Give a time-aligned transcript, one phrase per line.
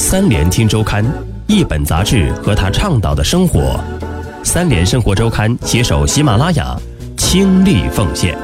[0.00, 1.04] 三联听周刊，
[1.48, 3.82] 一本杂志和他倡导的生活。
[4.44, 6.80] 三联生活周刊携手喜马拉雅，
[7.16, 8.38] 倾力奉献。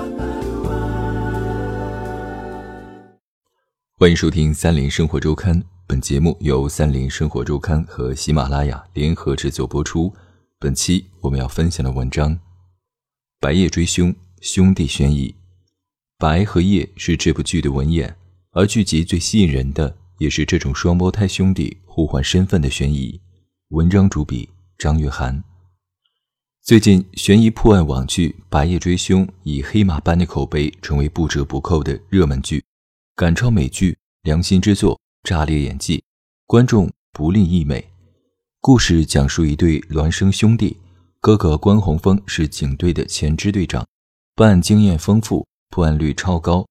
[3.96, 10.12] 欢迎收听三联生活周刊，本节目由三联生活周刊和喜马拉雅联合制作播出。
[10.58, 12.32] 本期我们要分享的文章
[13.38, 15.28] 《白夜追凶，兄弟悬疑》。
[16.18, 18.16] 白和夜是这部剧的文眼，
[18.50, 23.20] 而剧集最吸引人的也是这种双胞胎兄弟互换身份的悬疑。
[23.68, 25.42] 文章主笔张月涵。
[26.62, 32.64] 最近悬疑破案网剧《白夜追凶》以黑马般的口碑成为不折不扣的热门剧，
[33.14, 36.02] 赶超美剧，良心之作，炸裂演技，
[36.46, 37.84] 观众不吝溢美。
[38.60, 40.78] 故事讲述一对孪生兄弟，
[41.20, 43.86] 哥哥关宏峰是警队的前支队长，
[44.34, 45.46] 办案经验丰富。
[45.70, 46.64] 破案率超高，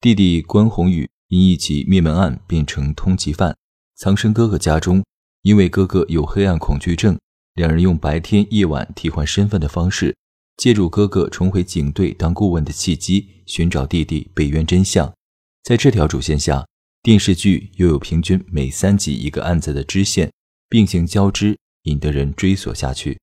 [0.00, 3.56] 弟弟关宏宇因一起灭门案变成通缉犯，
[3.96, 5.04] 藏身哥哥家中。
[5.42, 7.16] 因为哥哥有黑暗恐惧症，
[7.54, 10.16] 两人用白天夜晚替换身份的方式，
[10.56, 15.14] 借助哥哥重回警队当顾问的契机，寻找弟弟被冤真相。
[15.62, 16.66] 在这条主线下，
[17.00, 20.32] 电视剧又有平均每三集一个案子的支线，
[20.68, 23.16] 并行交织，引得人追索下去。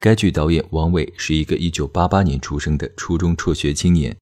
[0.00, 4.16] 该剧导演王伟是一个1988年出生的初中辍学青年。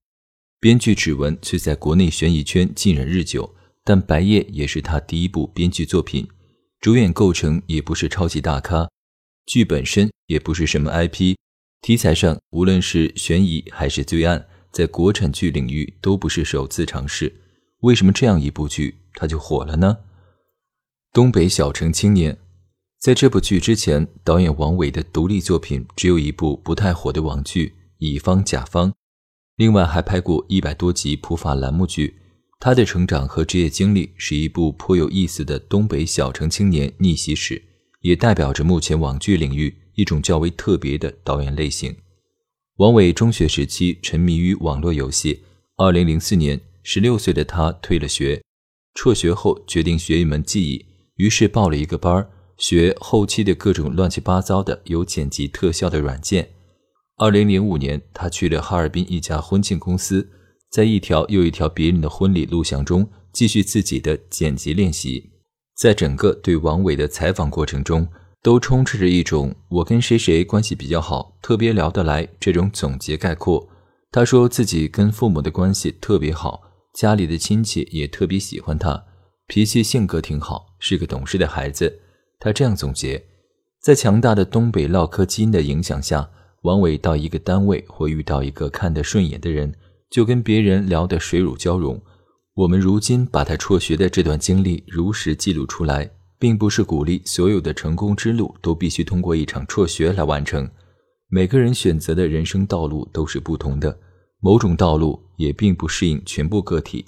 [0.59, 6.27] 编剧指纹却在国内悬疑圈浸染日久，但《白夜》也是他第一部编剧作品，
[6.81, 8.89] 主演构成也不是超级大咖，
[9.45, 11.35] 剧本身也不是什么 IP，
[11.81, 17.41] 题材上无论是悬疑还是罪案，在国产剧领域都不是首次尝试。
[17.81, 19.99] 为什么这样一部剧他就火了呢？
[21.13, 22.35] 东北小城青年，
[22.99, 27.67] 在这部剧之前，导演王伟的独立作品只有一部不太火的网剧
[27.99, 28.89] 《乙方甲方》。
[29.57, 32.15] 另外还拍过一百多集普法栏目剧，
[32.59, 37.59] 他的成长和职业经历是一部颇有意思的东北小城青年逆袭史，
[38.01, 41.95] 也代表着目前网剧领域一种较为特别的导演类型。
[42.75, 45.41] 王伟中学时期沉迷于网络游戏，
[45.75, 48.43] 二零零四年，十六岁的他退了学，
[48.93, 50.85] 辍学后决定学一门技艺，
[51.15, 52.29] 于是报了一个班儿
[52.59, 56.47] 学后期的各种乱七八糟的有剪辑特效的软件。
[57.19, 60.29] 二零零五年，他去了哈尔滨一家婚庆公司，
[60.69, 65.31] 在一条又一条别人的婚礼录像中继续自己的剪辑练习。
[65.75, 68.07] 在整个对王伟的采访过程中，
[68.43, 73.67] 都充斥着一种“我跟谁谁关系比较好，特别聊得来”这种总结概括。
[74.11, 76.61] 他说自己跟父母的关系特别好，
[76.93, 79.05] 家里的亲戚也特别喜欢他，
[79.47, 81.99] 脾气性格挺好，是个懂事的孩子。
[82.39, 83.25] 他这样总结：
[83.81, 86.29] 在强大的东北唠嗑基因的影响下。
[86.63, 89.73] 王伟到一个单位会遇到一个看得顺眼的人，
[90.09, 92.01] 就跟别人聊得水乳交融。
[92.55, 96.09] 我们如今把他辍学的这段经历如实记录出来，
[96.39, 100.67] 并不是鼓励所有的成功之路都必须通过一场辍学来完成。
[101.29, 103.99] 每个人选择的人生道路都是不同的，
[104.39, 107.05] 某种道路也并不适应全部个体。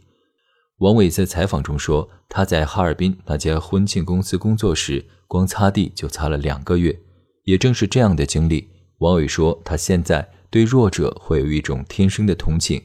[0.77, 6.97] 王伟在采访中说，他在哈尔滨那家婚庆公司工作时，光擦地就擦了两个月。
[7.45, 8.67] 也正是这样的经历。
[8.99, 12.81] 王伟说：“他现在对弱者会有一种天生的同情。”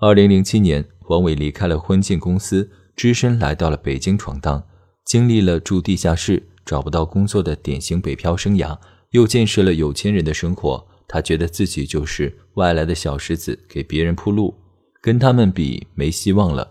[0.00, 4.66] 二零零七年，王伟离开了婚庆公司，只身来到了北京闯荡，
[5.04, 8.78] 经历了住地下室、找不到工作的典型北漂生涯，
[9.10, 10.86] 又见识了有钱人的生活。
[11.06, 14.54] 他觉得自己就是外来的小石子，给别人铺路，
[15.02, 16.70] 跟他们比没希望了。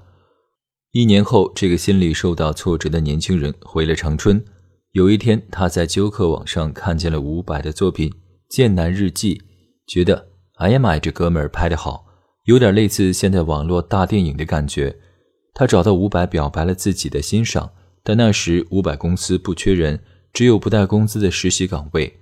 [0.94, 4.44] 一年后，这个心理受到挫折的年轻人回了长春。
[4.94, 8.10] 有一天，他在纠客网上看见了伍佰的作品。
[8.50, 9.36] 《剑南日记》
[9.86, 12.06] 觉得，哎呀妈呀，这哥们儿拍得好，
[12.46, 14.98] 有点类似现在网络大电影的感觉。
[15.54, 17.72] 他找到伍佰表白了自己的欣赏，
[18.04, 20.00] 但那时伍佰公司不缺人，
[20.34, 22.20] 只有不带工资的实习岗位。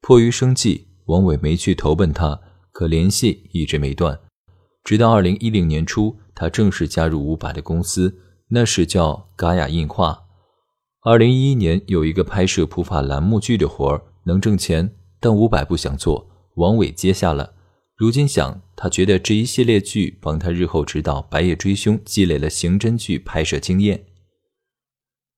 [0.00, 2.40] 迫于生计，王伟没去投奔他，
[2.70, 4.20] 可联系一直没断。
[4.84, 8.14] 直到二零一零年初，他正式加入伍佰的公司，
[8.50, 10.20] 那是叫嘎雅印画。
[11.02, 14.94] 二零一一年有一个拍摄普法栏目剧的活儿，能挣钱。
[15.24, 17.54] 但伍佰不想做，王伟接下了。
[17.96, 24.04] 如今想，他觉得这一系列剧帮他日后指导《白夜追凶》积累了刑侦剧拍摄经验。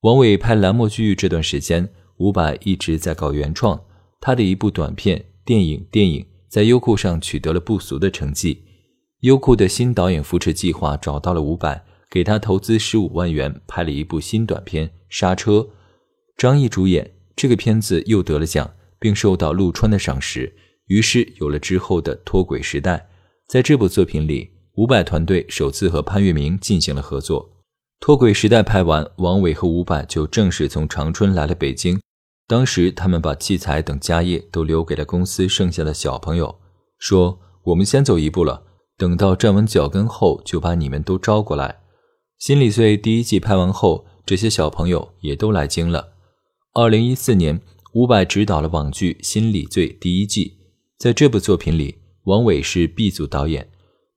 [0.00, 3.80] 王伟拍栏目剧这段时间，伍佰一直在搞原创。
[4.20, 8.64] 他的一部短片、电影、电影在优酷上取得了不俗的成绩。
[9.20, 11.80] 优酷的新导演扶持计划找到了伍佰，
[12.10, 15.52] 给他投资十五万元，拍了一部新短片《刹车》，
[16.36, 17.12] 张译主演。
[17.36, 18.72] 这个片子又得了奖。
[19.06, 20.52] 并受到陆川的赏识，
[20.86, 23.08] 于是有了之后的脱轨时代。
[23.46, 27.48] 在这部作品里，伍佰团队首次和潘粤明进行了合作。
[28.00, 32.00] 脱轨时代拍完，王伟和伍佰就正式从长春来了北京。
[32.48, 36.58] 当时他们把器材等家业都留给了公司剩下的小朋友，
[36.98, 38.64] 说：“我们先走一步了，
[38.98, 41.82] 等到站稳脚跟后，就把你们都招过来。”
[42.40, 46.14] 心理罪第一季拍完后，这些小朋友也都来京了。
[46.74, 47.62] 二零一四年，
[47.96, 50.58] 伍佰执导了网剧《心理罪》第一季，
[50.98, 53.70] 在这部作品里，王伟是 B 组导演，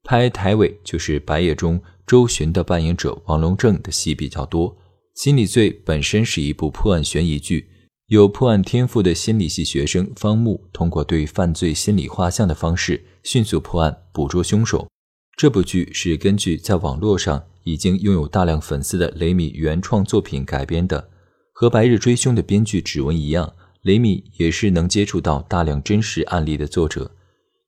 [0.03, 4.71] 拍台尾就是白夜中周巡的扮演者王龙正的戏比较多。
[5.15, 7.69] 《心理罪》本身是一部破案悬疑剧，
[8.07, 14.89] 有破案天赋的心理系学生方木通过对犯罪心理画像的方式迅速破案，捕捉凶手。
[15.37, 21.11] 这部剧是根据在网络上已经拥有大量粉丝的雷米原创作品改编的。
[21.53, 23.53] 和《白日追凶》的编剧指纹一样，
[23.83, 27.05] 雷米也是能接触到大量真实案例的作者。《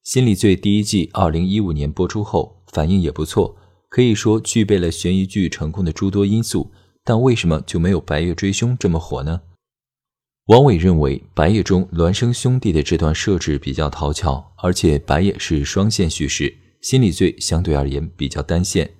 [0.03, 3.55] 心理罪》第一季二零一五年播出后，反应也不错，
[3.87, 6.71] 可以说具备了悬疑剧成功的诸多因素。
[7.03, 9.41] 但为什么就没有《白夜追凶》这么火呢？
[10.47, 16.45] 王伟认为，《白夜》中孪生兄弟的这段设置比较讨巧，而且《白夜》是双线叙事，
[16.81, 18.91] 《心理罪》相对而言比较单线，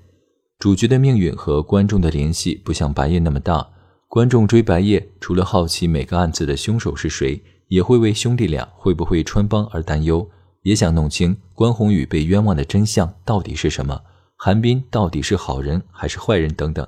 [0.60, 3.68] 主角的命运和观众的联系不像《白夜》那么大。
[4.12, 10.30] 观众追白夜，除了好奇每个案子的凶手是谁，也会为兄弟俩会不会穿帮而担忧，
[10.64, 14.02] 也想弄清关宏宇被冤枉的真相到底是什么，
[14.36, 16.86] 韩冰到底是好人还是坏人等等。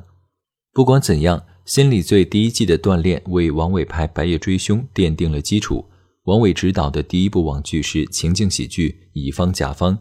[0.74, 5.86] 不管怎样，《心理罪》第一季的锻炼为王伟拍《白夜追凶》奠定了基础。
[6.26, 9.98] 王伟执导的第一部网剧是情景喜剧《乙方甲方》，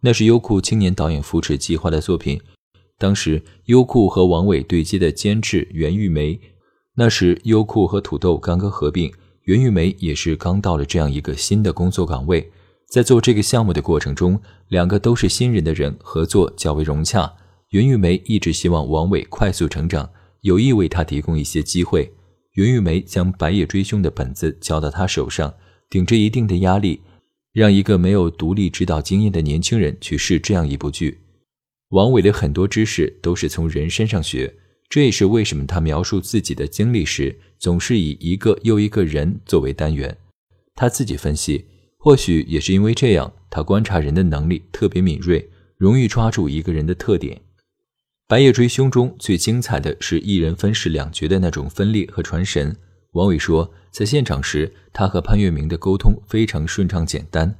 [0.00, 2.40] 那是优酷青年导演扶持计划的作品。
[2.98, 6.40] 当时优酷和王伟对接的监制袁玉梅。
[6.98, 9.12] 那时，优酷和土豆刚刚合并，
[9.42, 12.50] 袁玉梅也是刚到了这样一个新的工作岗位。
[12.88, 17.30] 在做这个项目的过程中，两个都是新人的人合作较为融洽。
[17.70, 20.08] 袁玉梅一直希望王伟快速成长，
[20.40, 22.10] 有意为他提供一些机会。
[22.52, 25.52] 袁玉梅将《白夜追凶》的本子交到他手上，
[25.90, 27.02] 顶着一定的压力，
[27.52, 31.18] 让一个没有独立指导经验的年轻人去试这样一部剧。
[31.90, 34.54] 王伟的很多知识都是从人身上学。
[34.88, 40.16] 这也是为什么他描述自己的经历时，总是以一个又一个人作为单元。
[40.74, 41.66] 他自己分析，
[41.98, 47.36] 或许也是因为这样，他观察人的能力特别敏锐，容易抓住一个人的特点。
[48.28, 52.76] 《白夜追凶》中最精彩的是一人分饰两角的那种分裂和传神。
[53.12, 57.56] 王伟说，在现场时，他和潘粤明的沟通非常顺畅简单，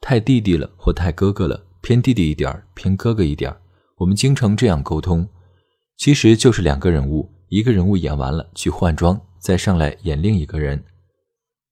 [0.00, 3.54] 太弟弟了或太哥哥了，偏弟弟一点偏哥哥一点
[3.96, 5.28] 我们经常这样沟通。
[6.02, 10.82] 其实就是两个人物，一个人物演完了去换装，再上来演另一个人。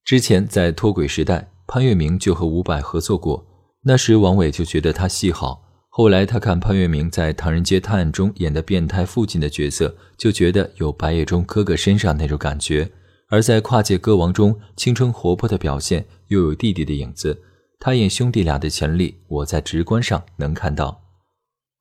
[0.04, 3.44] 之前在脱轨时代，潘粤明就和伍佰合作过，
[3.82, 5.60] 那时王伟就觉得他戏好。
[5.88, 12.88] 后来他看潘粤明在《唐人街探案》中演的变态父亲的角色，就觉得有白夜中哥哥身上那种感觉。
[13.30, 17.36] 而在《跨界歌王》中，青春活泼的表现又有弟弟的影子，
[17.80, 21.02] 他演兄弟俩的潜力，我在直观上能看到。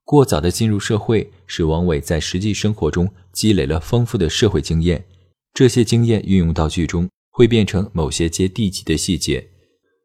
[0.09, 5.06] 过早的进入社会，使王伟在实际生活中积累了丰富的社会经验。
[5.53, 9.47] 这些经验运用到剧中，会变成某些接地气的细节。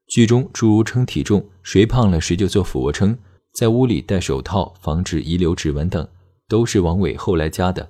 [0.07, 3.17] 剧中诸如称体重，谁胖了谁就做俯卧撑，
[3.55, 6.07] 在屋里戴手套防止遗留指纹等，
[6.49, 7.89] 都是王伟后来加的。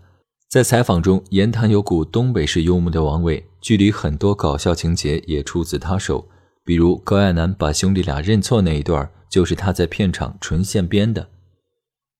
[0.48, 6.28] 在采访中，言谈有股东北式幽默的王伟，剧里很多搞笑情节也出自他手。
[6.64, 11.30] 比如高亚楠把兄弟俩认错那一段，就是他在片场纯现编的。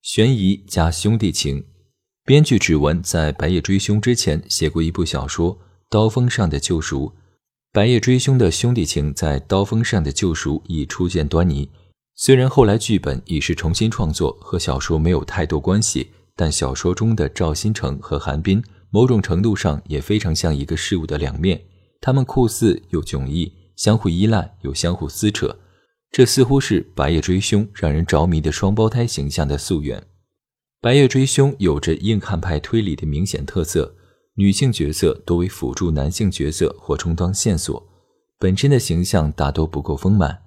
[0.04, 1.64] 悬疑加兄弟情，
[2.26, 5.56] 编剧指纹在《白夜追凶》之前写过一部小说
[5.88, 7.06] 《刀锋上的救赎》，
[7.73, 11.70] 《白夜追凶》的兄弟情在《刀锋上的救赎》已初见端倪。
[12.16, 21.58] 虽然后来剧本已是重新创作，和小说没有太多关系，但小说中的赵新成和韩冰，某种程度上也非常像一个事物的两面，
[22.02, 25.56] 他们酷似又迥异，相互依赖又相互撕扯。
[26.16, 29.99] 这似乎是《白夜追凶》让人着迷的双胞胎形象的溯源。
[30.80, 33.97] 《白夜追凶》有着硬汉派推理的明显特色，
[34.37, 37.85] 女性角色多为辅助男性角色或充当线索，
[38.38, 40.40] 本身的形象大多不够丰满。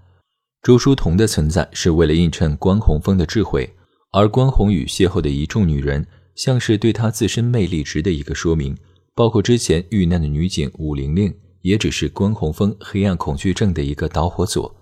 [0.64, 3.70] 周淑彤的存在是为了映衬关宏峰的智慧，
[4.14, 8.74] 而关宏宇邂逅的一众女人，像是对他自身魅力值的一个说明。
[9.14, 14.74] 包括之前遇难的女警武玲玲，也只是关宏峰黑暗恐惧症的一个导火索。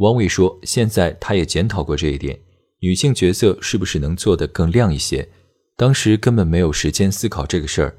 [0.00, 2.40] 王伟说：“现在他也检讨过这一点，
[2.78, 5.28] 女性角色是不是能做得更亮一些？
[5.76, 7.96] 当时根本没有时间思考这个事儿，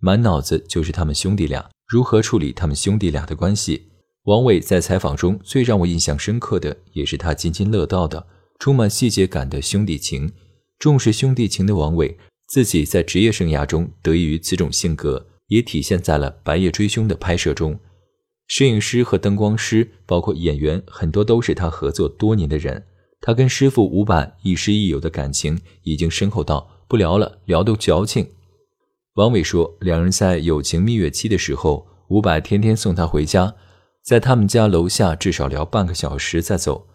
[0.00, 3.90] 满脑子就是他们兄弟俩如何处理他们兄弟俩的关系。”
[4.24, 8.26] 王伟在采访中最让我印象深刻的，也是他津津乐道的、
[8.58, 10.32] 充满细节感的兄弟情。
[10.80, 12.18] 重视兄弟情的王伟，
[12.48, 17.78] 自己在职业生涯中得益于此种性格，也体现在了《白夜追凶》的拍摄中。
[18.46, 22.84] 摄影师和灯光师，包括演员，很多都是他合作多年的人。
[23.20, 28.28] 他跟师傅伍佰亦师亦友的感情已经深厚到不聊了，聊都矫情。
[29.14, 33.54] 王伟说，两人在友情蜜月期的时候，伍佰天天送他回家，
[34.02, 36.86] 在他们家楼下至少聊半个小时再走。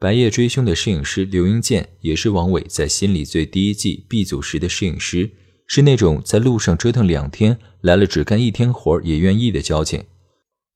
[0.00, 5.30] 白夜追凶的摄影师刘英健也是王伟在《心理罪》第一季 B 组时的摄影师，
[5.66, 10.02] 是那种在路上折腾两天来了只干一天活也愿意的交情。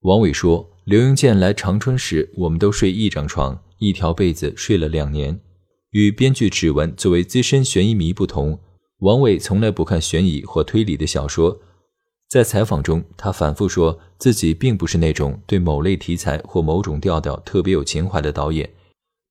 [0.04, 3.58] 王伟说，刘英健来长春时，我们都睡一张床。
[3.78, 5.40] 一条被子睡了两年，
[5.92, 8.60] 与编剧指纹作为资深悬疑迷不同，
[8.98, 11.58] 王伟从来不看悬疑或推理的小说。
[12.28, 18.68] 在采访中，他反复说自己并不是那种对某类题材或某种调调特别有情怀的导演，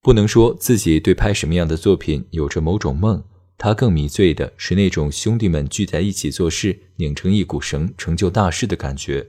[0.01, 3.23] 不能说自己对拍什么样的作品有着某种梦。
[3.59, 9.27] 他更迷醉的是那种兄弟们聚在一起做事，拧成一股绳，成就大事的感觉。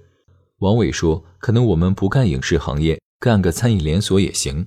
[0.59, 4.67] 王伟说：“可能我们不干影视行业，干个餐饮连锁也行。”